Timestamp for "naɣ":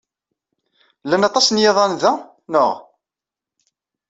2.51-2.71